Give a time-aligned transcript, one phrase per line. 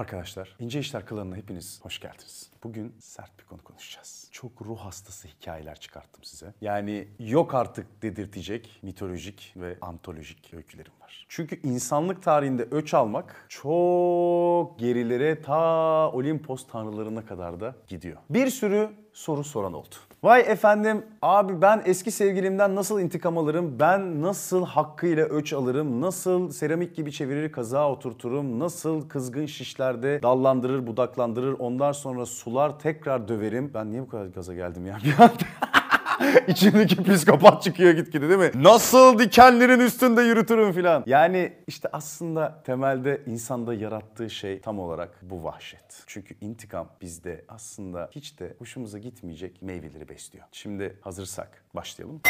[0.00, 2.50] Arkadaşlar, İnce İşler Kılığı'na hepiniz hoş geldiniz.
[2.64, 4.28] Bugün sert bir konu konuşacağız.
[4.32, 6.54] Çok ruh hastası hikayeler çıkarttım size.
[6.60, 11.26] Yani yok artık dedirtecek mitolojik ve antolojik öykülerim var.
[11.28, 18.16] Çünkü insanlık tarihinde öç almak çok gerilere ta Olimpos tanrılarına kadar da gidiyor.
[18.30, 19.94] Bir sürü soru soran oldu.
[20.22, 23.76] Vay efendim abi ben eski sevgilimden nasıl intikam alırım?
[23.80, 26.00] Ben nasıl hakkıyla öç alırım?
[26.00, 28.58] Nasıl seramik gibi çevirir kazağa oturturum?
[28.58, 31.56] Nasıl kızgın şişlerde dallandırır budaklandırır?
[31.58, 33.70] Ondan sonra sular tekrar döverim.
[33.74, 35.79] Ben niye bu kadar gaza geldim ya bir anda?
[36.48, 38.50] İçimdeki psikopat çıkıyor gitgide değil mi?
[38.54, 41.02] Nasıl dikenlerin üstünde yürütürüm filan.
[41.06, 46.04] Yani işte aslında temelde insanda yarattığı şey tam olarak bu vahşet.
[46.06, 50.44] Çünkü intikam bizde aslında hiç de hoşumuza gitmeyecek meyveleri besliyor.
[50.52, 52.20] Şimdi hazırsak başlayalım.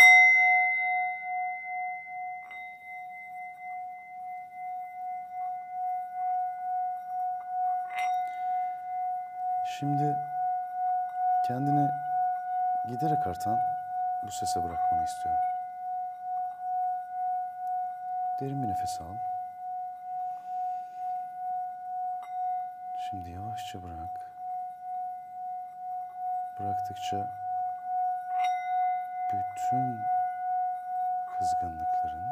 [9.79, 10.17] Şimdi
[11.49, 11.89] kendini
[12.89, 13.80] giderek artan
[14.23, 15.41] bu sese bırakmanı istiyorum.
[18.41, 19.15] Derin bir nefes al.
[23.11, 24.31] Şimdi yavaşça bırak.
[26.59, 27.31] Bıraktıkça
[29.33, 30.01] bütün
[31.39, 32.27] kızgınlıkların,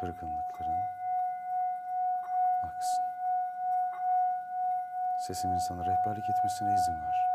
[0.00, 0.82] kırgınlıkların
[2.62, 3.04] aksın.
[5.26, 7.29] Sesimin sana rehberlik etmesine izin ver.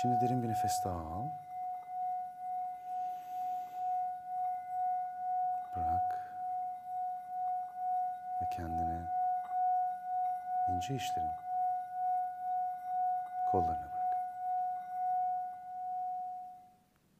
[0.00, 1.28] Şimdi derin bir nefes daha al.
[5.76, 6.32] Bırak.
[8.42, 9.02] Ve kendini
[10.68, 11.30] ince işlerin
[13.50, 13.87] kollarına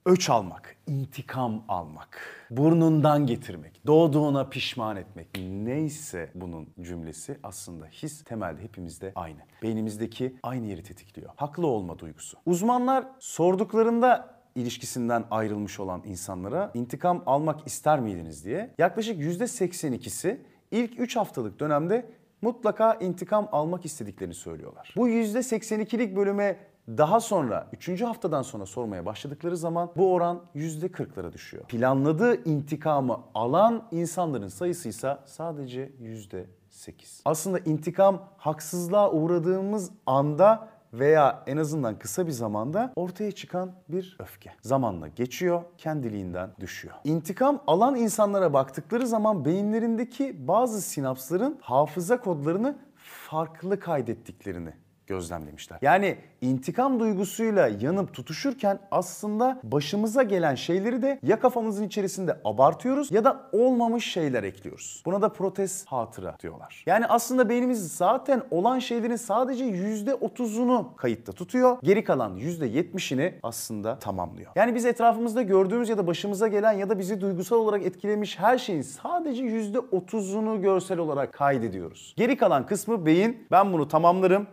[0.09, 2.20] Öç almak, intikam almak,
[2.51, 9.38] burnundan getirmek, doğduğuna pişman etmek neyse bunun cümlesi aslında his temelde hepimizde aynı.
[9.62, 11.31] Beynimizdeki aynı yeri tetikliyor.
[11.37, 12.38] Haklı olma duygusu.
[12.47, 20.37] Uzmanlar sorduklarında ilişkisinden ayrılmış olan insanlara intikam almak ister miydiniz diye yaklaşık %82'si
[20.71, 22.10] ilk 3 haftalık dönemde
[22.43, 24.94] mutlaka intikam almak istediklerini söylüyorlar.
[24.97, 26.56] Bu %82'lik bölüme
[26.97, 28.03] daha sonra 3.
[28.03, 31.65] haftadan sonra sormaya başladıkları zaman bu oran %40'lara düşüyor.
[31.65, 37.22] Planladığı intikamı alan insanların sayısı ise sadece %8.
[37.25, 44.50] Aslında intikam haksızlığa uğradığımız anda veya en azından kısa bir zamanda ortaya çıkan bir öfke.
[44.62, 46.94] Zamanla geçiyor, kendiliğinden düşüyor.
[47.04, 54.72] İntikam alan insanlara baktıkları zaman beyinlerindeki bazı sinapsların hafıza kodlarını farklı kaydettiklerini
[55.09, 55.79] gözlemlemişler.
[55.83, 63.25] Yani intikam duygusuyla yanıp tutuşurken aslında başımıza gelen şeyleri de ya kafamızın içerisinde abartıyoruz ya
[63.25, 65.03] da olmamış şeyler ekliyoruz.
[65.07, 66.85] Buna da protez hatıra diyorlar.
[66.87, 71.79] Yani aslında beynimiz zaten olan şeylerin sadece %30'unu kayıtta tutuyor.
[71.83, 74.53] Geri kalan %70'ini aslında tamamlıyor.
[74.57, 78.59] Yani biz etrafımızda gördüğümüz ya da başımıza gelen ya da bizi duygusal olarak etkilemiş her
[78.59, 82.15] şeyin sadece %30'unu görsel olarak kaydediyoruz.
[82.17, 84.47] Geri kalan kısmı beyin ben bunu tamamlarım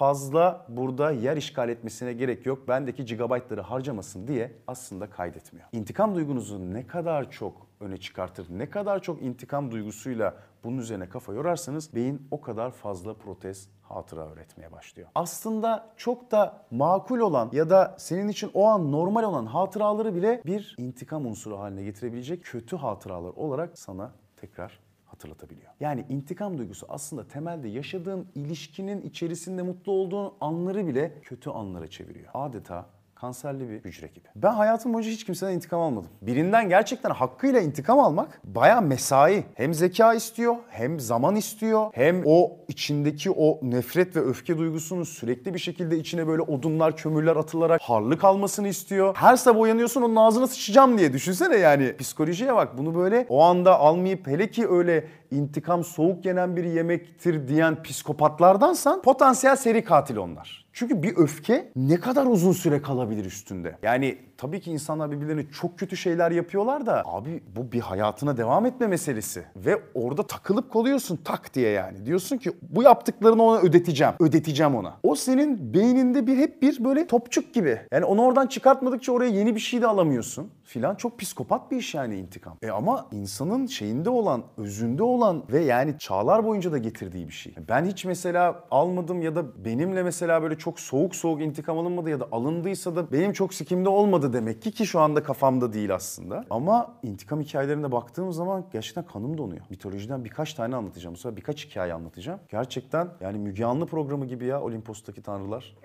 [0.00, 2.68] fazla burada yer işgal etmesine gerek yok.
[2.68, 5.68] Bendeki gigabaytları harcamasın diye aslında kaydetmiyor.
[5.72, 10.34] İntikam duygunuzu ne kadar çok öne çıkartır, ne kadar çok intikam duygusuyla
[10.64, 15.08] bunun üzerine kafa yorarsanız beyin o kadar fazla protez hatıra öğretmeye başlıyor.
[15.14, 20.42] Aslında çok da makul olan ya da senin için o an normal olan hatıraları bile
[20.46, 24.89] bir intikam unsuru haline getirebilecek kötü hatıralar olarak sana tekrar
[25.20, 25.72] hatırlatabiliyor.
[25.80, 32.30] Yani intikam duygusu aslında temelde yaşadığın ilişkinin içerisinde mutlu olduğun anları bile kötü anlara çeviriyor.
[32.34, 32.86] Adeta
[33.20, 34.28] kanserli bir hücre gibi.
[34.36, 36.10] Ben hayatım boyunca hiç kimseden intikam almadım.
[36.22, 39.44] Birinden gerçekten hakkıyla intikam almak baya mesai.
[39.54, 45.54] Hem zeka istiyor, hem zaman istiyor, hem o içindeki o nefret ve öfke duygusunun sürekli
[45.54, 49.16] bir şekilde içine böyle odunlar, kömürler atılarak harlı kalmasını istiyor.
[49.16, 51.96] Her sabah uyanıyorsun onun ağzına sıçacağım diye düşünsene yani.
[51.96, 57.48] Psikolojiye bak bunu böyle o anda almayıp hele ki öyle intikam soğuk yenen bir yemektir
[57.48, 60.69] diyen psikopatlardansan potansiyel seri katil onlar.
[60.72, 63.76] Çünkü bir öfke ne kadar uzun süre kalabilir üstünde?
[63.82, 68.66] Yani tabii ki insanlar birbirlerine çok kötü şeyler yapıyorlar da abi bu bir hayatına devam
[68.66, 69.44] etme meselesi.
[69.56, 72.06] Ve orada takılıp kalıyorsun tak diye yani.
[72.06, 74.14] Diyorsun ki bu yaptıklarını ona ödeteceğim.
[74.20, 74.96] Ödeteceğim ona.
[75.02, 77.80] O senin beyninde bir hep bir böyle topçuk gibi.
[77.92, 80.94] Yani onu oradan çıkartmadıkça oraya yeni bir şey de alamıyorsun filan.
[80.94, 82.56] Çok psikopat bir iş yani intikam.
[82.62, 87.54] E ama insanın şeyinde olan, özünde olan ve yani çağlar boyunca da getirdiği bir şey.
[87.68, 92.20] Ben hiç mesela almadım ya da benimle mesela böyle çok soğuk soğuk intikam alınmadı ya
[92.20, 96.44] da alındıysa da benim çok sikimde olmadı demek ki ki şu anda kafamda değil aslında.
[96.50, 99.64] Ama intikam hikayelerine baktığım zaman gerçekten kanım donuyor.
[99.70, 101.16] Mitolojiden birkaç tane anlatacağım.
[101.24, 102.40] Bu birkaç hikaye anlatacağım.
[102.48, 105.76] Gerçekten yani Müge Anlı programı gibi ya Olimpos'taki tanrılar.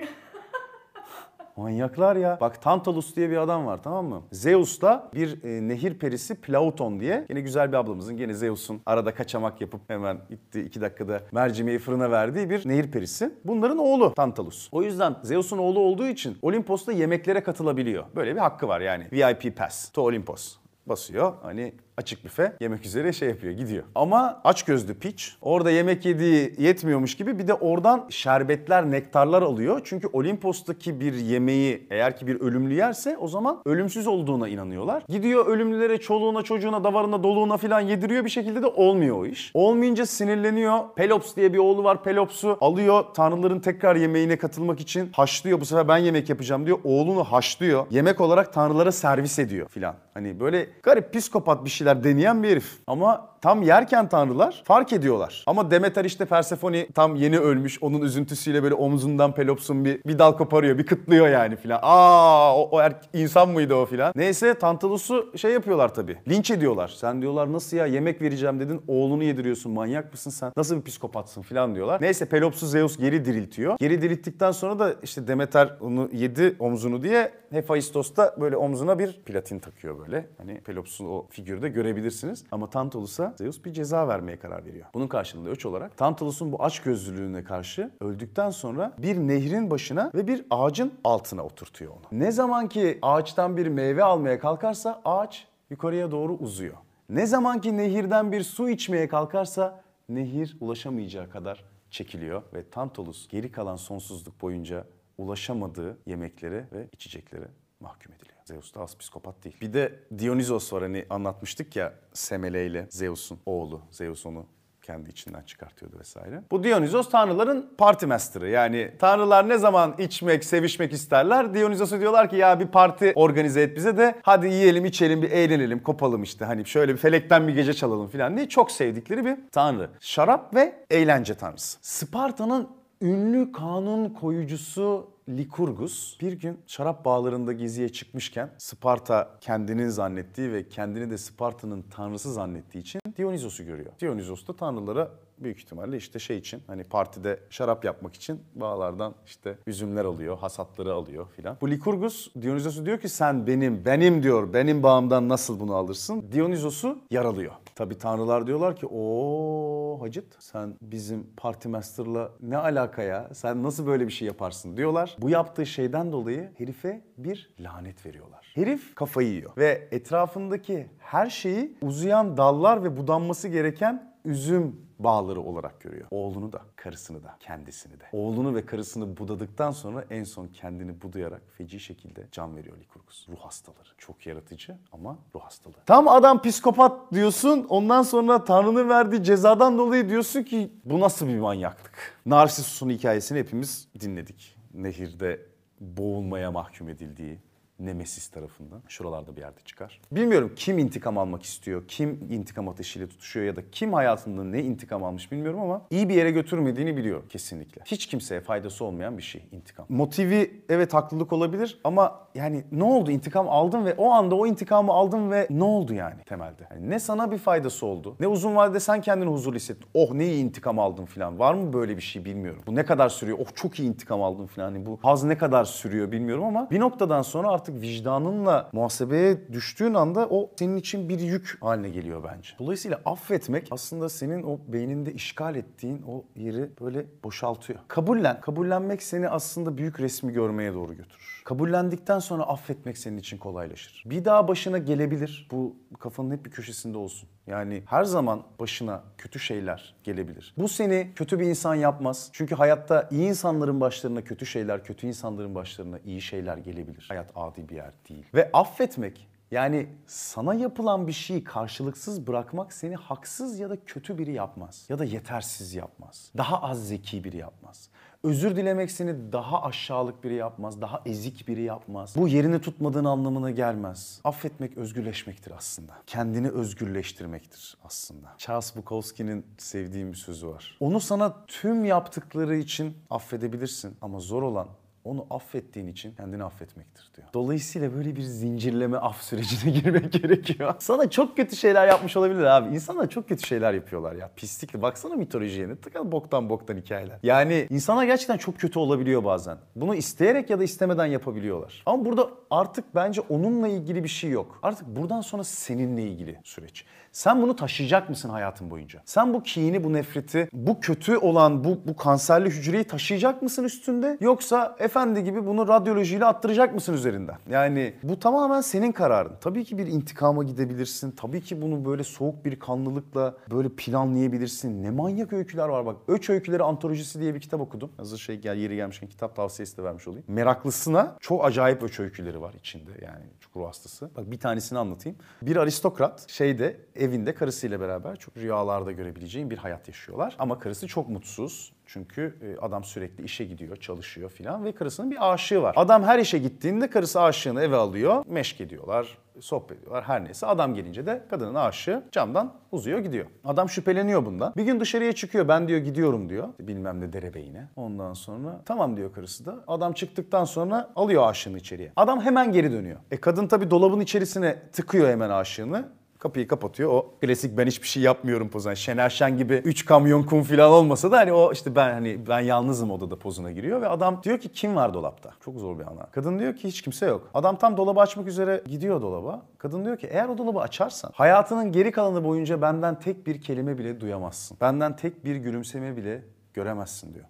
[1.58, 2.38] Manyaklar ya.
[2.42, 4.22] Bak Tantalus diye bir adam var tamam mı?
[4.32, 7.26] Zeus'la bir e, nehir perisi Plauton diye.
[7.30, 12.12] Yine güzel bir ablamızın gene Zeus'un arada kaçamak yapıp hemen gitti iki dakikada mercimeği fırına
[12.12, 13.32] verdiği bir nehir perisi.
[13.46, 14.70] Bunların oğlu Tantalus.
[14.72, 18.04] O yüzden Zeus'un oğlu olduğu için Olimpos'ta yemeklere katılabiliyor.
[18.16, 19.08] Böyle bir hakkı var yani.
[19.12, 21.34] VIP pass to Olympus basıyor.
[21.42, 23.84] Hani açık büfe yemek üzere şey yapıyor gidiyor.
[23.96, 29.82] Ama aç gözlü piç orada yemek yediği yetmiyormuş gibi bir de oradan şerbetler, nektarlar alıyor.
[29.84, 35.04] Çünkü Olimpos'taki bir yemeği eğer ki bir ölümlü yerse o zaman ölümsüz olduğuna inanıyorlar.
[35.10, 39.52] Gidiyor ölümlülere, çoluğuna, çocuğuna, davarına, doluğuna falan yediriyor bir şekilde de olmuyor o iş.
[39.54, 40.80] Olmayınca sinirleniyor.
[40.96, 42.04] Pelops diye bir oğlu var.
[42.04, 45.62] Pelops'u alıyor tanrıların tekrar yemeğine katılmak için haşlıyor.
[45.62, 46.80] Bu sefer ben yemek yapacağım diyor.
[46.84, 47.86] Oğlunu haşlıyor.
[47.92, 49.96] Yemek olarak tanrılara servis ediyor filan.
[50.14, 52.78] Hani böyle garip psikopat bir şeyler deneyen bir herif.
[52.88, 55.44] Ama tam yerken tanrılar fark ediyorlar.
[55.48, 57.84] Ama Demeter işte Persefone tam yeni ölmüş.
[57.84, 61.80] Onun üzüntüsüyle böyle omzundan Pelops'un bir, bir dal koparıyor, bir kıtlıyor yani filan.
[61.82, 64.14] Aa o, o er, insan mıydı o filan.
[64.16, 66.18] Neyse Tantalus'u şey yapıyorlar tabii.
[66.30, 66.88] Linç ediyorlar.
[66.88, 70.52] Sen diyorlar nasıl ya yemek vereceğim dedin oğlunu yediriyorsun manyak mısın sen?
[70.58, 72.02] Nasıl bir psikopatsın filan diyorlar.
[72.02, 73.78] Neyse Pelops'u Zeus geri diriltiyor.
[73.80, 79.14] Geri dirilttikten sonra da işte Demeter onu yedi omzunu diye Hephaistos da böyle omzuna bir
[79.26, 80.28] platin takıyor böyle.
[80.38, 82.44] Hani Pelops'un o figürde görebilirsiniz.
[82.52, 84.86] Ama Tantalus'a Zeus bir ceza vermeye karar veriyor.
[84.94, 90.46] Bunun karşılığında öç olarak Tantalus'un bu açgözlülüğüne karşı öldükten sonra bir nehrin başına ve bir
[90.50, 92.20] ağacın altına oturtuyor onu.
[92.20, 96.78] Ne zaman ki ağaçtan bir meyve almaya kalkarsa ağaç yukarıya doğru uzuyor.
[97.10, 103.52] Ne zaman ki nehirden bir su içmeye kalkarsa nehir ulaşamayacağı kadar çekiliyor ve Tantalus geri
[103.52, 104.86] kalan sonsuzluk boyunca
[105.18, 107.48] ulaşamadığı yemeklere ve içeceklere
[107.86, 108.38] mahkum ediliyor.
[108.46, 109.58] Zeus da az psikopat değil.
[109.62, 113.82] Bir de Dionysos var hani anlatmıştık ya Semele ile Zeus'un oğlu.
[113.92, 114.46] Zeus onu
[114.86, 116.44] kendi içinden çıkartıyordu vesaire.
[116.52, 118.50] Bu Dionysos tanrıların parti master'ı.
[118.50, 123.76] Yani tanrılar ne zaman içmek, sevişmek isterler Dionysos'a diyorlar ki ya bir parti organize et
[123.76, 126.46] bize de hadi yiyelim, içelim, bir eğlenelim, kopalım işte.
[126.46, 129.90] Hani şöyle bir felekten bir gece çalalım falan diye çok sevdikleri bir tanrı.
[130.00, 131.78] Şarap ve eğlence tanrısı.
[131.82, 132.70] Sparta'nın
[133.02, 141.10] ünlü kanun koyucusu Likurgus bir gün şarap bağlarında geziye çıkmışken Sparta kendinin zannettiği ve kendini
[141.10, 143.92] de Sparta'nın tanrısı zannettiği için Dionysos'u görüyor.
[144.00, 149.58] Dionysos da tanrılara büyük ihtimalle işte şey için hani partide şarap yapmak için bağlardan işte
[149.68, 151.58] üzümler alıyor, hasatları alıyor filan.
[151.62, 156.26] Bu Likurgus Dionysos'u diyor ki sen benim, benim diyor, benim bağımdan nasıl bunu alırsın?
[156.32, 157.52] Dionysos'u yaralıyor.
[157.76, 163.30] Tabi tanrılar diyorlar ki o hacıt sen bizim parti master'la ne alaka ya?
[163.34, 165.16] Sen nasıl böyle bir şey yaparsın diyorlar.
[165.20, 168.52] Bu yaptığı şeyden dolayı herife bir lanet veriyorlar.
[168.56, 175.82] Herif kafayı yiyor ve etrafındaki her şeyi uzayan dallar ve budanması gereken üzüm bağları olarak
[175.82, 176.08] görüyor.
[176.12, 178.04] Oğlunu da, karısını da, kendisini de.
[178.12, 183.30] Oğlunu ve karısını budadıktan sonra en son kendini budayarak feci şekilde can veriyor Likurgus.
[183.30, 183.90] Ruh hastaları.
[183.98, 185.76] Çok yaratıcı ama ruh hastalığı.
[185.86, 187.66] Tam adam psikopat diyorsun.
[187.70, 192.22] Ondan sonra Tanrı'nın verdiği cezadan dolayı diyorsun ki bu nasıl bir manyaklık?
[192.26, 194.56] Narsissus'un hikayesini hepimiz dinledik.
[194.74, 195.42] Nehirde
[195.80, 197.40] boğulmaya mahkum edildiği,
[197.80, 198.82] Nemesis tarafından.
[198.88, 200.02] Şuralarda bir yerde çıkar.
[200.12, 205.04] Bilmiyorum kim intikam almak istiyor, kim intikam ateşiyle tutuşuyor ya da kim hayatında ne intikam
[205.04, 207.82] almış bilmiyorum ama iyi bir yere götürmediğini biliyor kesinlikle.
[207.86, 209.86] Hiç kimseye faydası olmayan bir şey intikam.
[209.90, 214.92] Motivi evet haklılık olabilir ama yani ne oldu intikam aldın ve o anda o intikamı
[214.92, 216.68] aldın ve ne oldu yani temelde?
[216.72, 219.88] Yani ne sana bir faydası oldu ne uzun vadede sen kendini huzurlu hissettin.
[219.94, 221.40] Oh ne iyi intikam aldın falan.
[221.40, 222.62] Var mı böyle bir şey bilmiyorum.
[222.68, 223.38] Bu ne kadar sürüyor?
[223.42, 224.66] Oh çok iyi intikam aldın falan.
[224.66, 229.94] Yani bu haz ne kadar sürüyor bilmiyorum ama bir noktadan sonra artık vicdanınla muhasebeye düştüğün
[229.94, 232.50] anda o senin için bir yük haline geliyor bence.
[232.60, 237.80] Dolayısıyla affetmek aslında senin o beyninde işgal ettiğin o yeri böyle boşaltıyor.
[237.88, 238.42] Kabullen.
[238.42, 241.42] Kabullenmek seni aslında büyük resmi görmeye doğru götürür.
[241.46, 244.04] Kabullendikten sonra affetmek senin için kolaylaşır.
[244.06, 245.48] Bir daha başına gelebilir.
[245.52, 247.30] Bu kafanın hep bir köşesinde olsun.
[247.48, 250.54] Yani her zaman başına kötü şeyler gelebilir.
[250.58, 252.30] Bu seni kötü bir insan yapmaz.
[252.34, 257.06] Çünkü hayatta iyi insanların başlarına kötü şeyler, kötü insanların başlarına iyi şeyler gelebilir.
[257.08, 258.26] Hayat adi bir yer değil.
[258.34, 264.32] Ve affetmek yani sana yapılan bir şeyi karşılıksız bırakmak seni haksız ya da kötü biri
[264.32, 264.86] yapmaz.
[264.90, 266.32] Ya da yetersiz yapmaz.
[266.38, 267.90] Daha az zeki biri yapmaz.
[268.26, 272.16] Özür dilemek seni daha aşağılık biri yapmaz, daha ezik biri yapmaz.
[272.18, 274.22] Bu yerini tutmadığın anlamına gelmez.
[274.24, 275.94] Affetmek özgürleşmektir aslında.
[276.08, 278.36] Kendini özgürleştirmektir aslında.
[278.38, 280.78] Charles Bukowski'nin sevdiğim bir sözü var.
[280.80, 284.68] Onu sana tüm yaptıkları için affedebilirsin ama zor olan
[285.06, 287.28] onu affettiğin için kendini affetmektir diyor.
[287.34, 290.74] Dolayısıyla böyle bir zincirleme af sürecine girmek gerekiyor.
[290.80, 292.76] Sana çok kötü şeyler yapmış olabilir abi.
[292.76, 294.32] İnsanlar çok kötü şeyler yapıyorlar ya.
[294.36, 294.82] Pislikli.
[294.82, 297.20] Baksana mitolojiye ne tıkan boktan boktan hikayeler.
[297.24, 299.58] Yani insanlar gerçekten çok kötü olabiliyor bazen.
[299.76, 301.84] Bunu isteyerek ya da istemeden yapabiliyorlar.
[301.86, 304.60] Ama burada artık bence onunla ilgili bir şey yok.
[304.64, 306.86] Artık buradan sonra seninle ilgili süreç.
[307.12, 309.02] Sen bunu taşıyacak mısın hayatın boyunca?
[309.06, 314.18] Sen bu kini, bu nefreti, bu kötü olan bu, bu kanserli hücreyi taşıyacak mısın üstünde?
[314.22, 317.36] Yoksa efendi gibi bunu radyolojiyle attıracak mısın üzerinden?
[317.50, 319.32] Yani bu tamamen senin kararın.
[319.42, 321.12] Tabii ki bir intikama gidebilirsin.
[321.12, 324.84] Tabii ki bunu böyle soğuk bir kanlılıkla böyle planlayabilirsin.
[324.84, 325.96] Ne manyak öyküler var bak.
[326.08, 327.92] Öç Öyküleri Antolojisi diye bir kitap okudum.
[327.98, 330.26] Hazır şey gel yeri gelmişken kitap tavsiyesi de vermiş olayım.
[330.28, 334.10] Meraklısına çok acayip öç öyküleri var içinde yani çok ruh hastası.
[334.18, 335.18] Bak bir tanesini anlatayım.
[335.42, 340.36] Bir aristokrat şeyde evinde karısıyla beraber çok rüyalarda görebileceğin bir hayat yaşıyorlar.
[340.40, 341.75] Ama karısı çok mutsuz.
[341.86, 345.74] Çünkü e, adam sürekli işe gidiyor, çalışıyor filan ve karısının bir aşığı var.
[345.78, 350.46] Adam her işe gittiğinde karısı aşığını eve alıyor, meşk ediyorlar, sohbet ediyorlar her neyse.
[350.48, 353.26] Adam gelince de kadının aşığı camdan uzuyor gidiyor.
[353.44, 354.54] Adam şüpheleniyor bundan.
[354.58, 356.50] Bir gün dışarıya çıkıyor ben diyor gidiyorum diyor.
[356.60, 357.68] Bilmem ne derebeyine.
[357.76, 359.64] Ondan sonra tamam diyor karısı da.
[359.68, 361.92] Adam çıktıktan sonra alıyor aşığını içeriye.
[361.96, 363.00] Adam hemen geri dönüyor.
[363.12, 365.90] E kadın tabii dolabın içerisine tıkıyor hemen aşığını.
[366.26, 366.90] Kapıyı kapatıyor.
[366.92, 368.72] O klasik ben hiçbir şey yapmıyorum pozuna.
[368.72, 372.28] Yani Şener Şen gibi 3 kamyon kum falan olmasa da hani o işte ben hani
[372.28, 375.34] ben yalnızım odada pozuna giriyor ve adam diyor ki kim var dolapta?
[375.40, 376.06] Çok zor bir ana.
[376.12, 377.30] Kadın diyor ki hiç kimse yok.
[377.34, 379.46] Adam tam dolabı açmak üzere gidiyor dolaba.
[379.58, 383.78] Kadın diyor ki eğer o dolabı açarsan hayatının geri kalanı boyunca benden tek bir kelime
[383.78, 384.58] bile duyamazsın.
[384.62, 387.26] Benden tek bir gülümseme bile göremezsin diyor.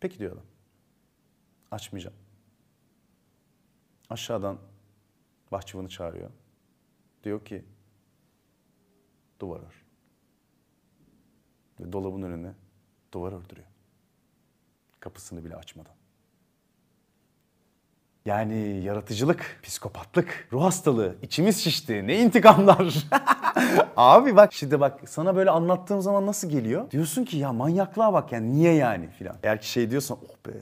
[0.00, 0.44] Peki diyor adam.
[1.70, 2.16] Açmayacağım.
[4.10, 4.56] Aşağıdan
[5.52, 6.30] bahçıvanı çağırıyor.
[7.24, 7.64] Diyor ki
[9.40, 9.84] duvar ör.
[11.80, 12.52] Ve dolabın önüne
[13.12, 13.66] duvar ördürüyor.
[15.00, 15.92] Kapısını bile açmadan.
[18.24, 22.94] Yani yaratıcılık, psikopatlık, ruh hastalığı, içimiz şişti, ne intikamlar.
[23.96, 26.90] Abi bak şimdi bak sana böyle anlattığım zaman nasıl geliyor?
[26.90, 29.36] Diyorsun ki ya manyaklığa bak yani niye yani filan.
[29.42, 30.52] Eğer ki şey diyorsan oh be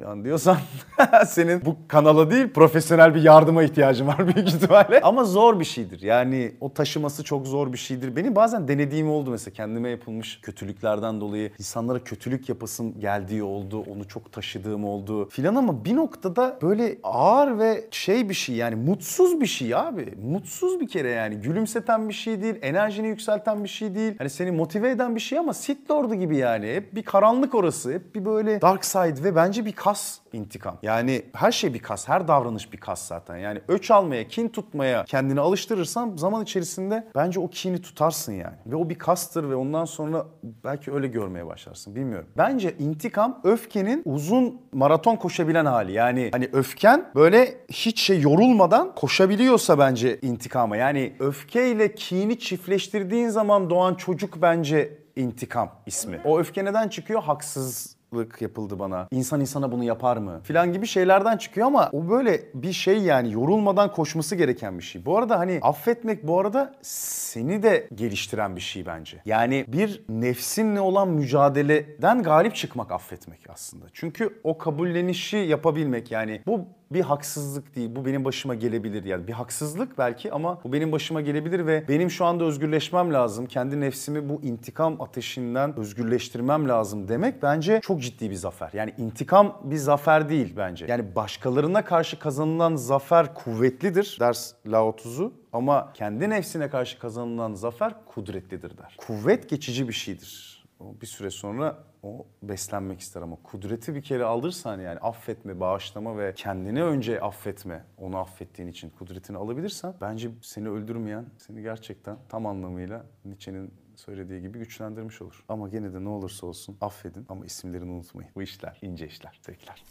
[0.00, 0.56] falan diyorsan
[1.26, 5.00] senin bu kanala değil profesyonel bir yardıma ihtiyacın var büyük ihtimalle.
[5.00, 6.02] Ama zor bir şeydir.
[6.02, 8.16] Yani o taşıması çok zor bir şeydir.
[8.16, 13.84] Benim bazen denediğim oldu mesela kendime yapılmış kötülüklerden dolayı insanlara kötülük yapasım geldiği oldu.
[13.94, 18.74] Onu çok taşıdığım oldu filan ama bir noktada böyle ağır ve şey bir şey yani
[18.74, 20.14] mutsuz bir şey abi.
[20.22, 21.36] Mutsuz bir kere yani.
[21.36, 24.14] Gülümseten bir şey değil, enerjini yükselten bir şey değil.
[24.18, 26.74] Hani seni motive eden bir şey ama Sith Lord'u gibi yani.
[26.74, 27.92] Hep bir karanlık orası.
[27.92, 30.78] Hep bir böyle dark side ve bence bir kas intikam.
[30.82, 33.36] Yani her şey bir kas, her davranış bir kas zaten.
[33.36, 38.56] Yani öç almaya, kin tutmaya kendini alıştırırsan zaman içerisinde bence o kini tutarsın yani.
[38.66, 40.26] Ve o bir kastır ve ondan sonra
[40.64, 41.94] belki öyle görmeye başlarsın.
[41.94, 42.28] Bilmiyorum.
[42.36, 45.92] Bence intikam öfkenin uzun maraton koşabilen hali.
[45.92, 50.76] Yani hani öfken böyle hiç şey yorulmadan koşabiliyorsa bence intikama.
[50.76, 56.20] Yani öfkeyle kini çiftleştirdiğin zaman doğan çocuk bence intikam ismi.
[56.24, 57.22] O öfke neden çıkıyor?
[57.22, 59.08] Haksız lık yapıldı bana.
[59.10, 60.40] İnsan insana bunu yapar mı?
[60.42, 65.04] Filan gibi şeylerden çıkıyor ama o böyle bir şey yani yorulmadan koşması gereken bir şey.
[65.04, 69.22] Bu arada hani affetmek bu arada seni de geliştiren bir şey bence.
[69.24, 73.86] Yani bir nefsinle olan mücadeleden galip çıkmak affetmek aslında.
[73.92, 77.96] Çünkü o kabullenişi yapabilmek yani bu bir haksızlık değil.
[77.96, 79.26] Bu benim başıma gelebilir yani.
[79.26, 83.46] Bir haksızlık belki ama bu benim başıma gelebilir ve benim şu anda özgürleşmem lazım.
[83.46, 88.70] Kendi nefsimi bu intikam ateşinden özgürleştirmem lazım demek bence çok ciddi bir zafer.
[88.72, 90.86] Yani intikam bir zafer değil bence.
[90.88, 98.04] Yani başkalarına karşı kazanılan zafer kuvvetlidir ders Lao Tzu ama kendi nefsine karşı kazanılan zafer
[98.04, 98.96] kudretlidir der.
[98.98, 100.60] Kuvvet geçici bir şeydir.
[100.80, 106.18] O bir süre sonra o beslenmek ister ama kudreti bir kere alırsan yani affetme, bağışlama
[106.18, 112.46] ve kendini önce affetme, onu affettiğin için kudretini alabilirsen bence seni öldürmeyen, seni gerçekten tam
[112.46, 115.44] anlamıyla Nietzsche'nin söylediği gibi güçlendirmiş olur.
[115.48, 118.30] Ama gene de ne olursa olsun affedin ama isimlerini unutmayın.
[118.34, 119.40] Bu işler ince işler.
[119.42, 119.84] Sevgiler.